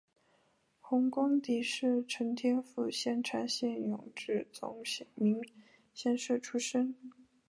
[0.79, 4.81] 洪光迪是承天府香茶县永治总
[5.13, 5.43] 明
[5.93, 6.95] 乡社出生。